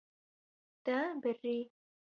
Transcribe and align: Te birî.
Te 0.85 0.97
birî. 1.21 1.55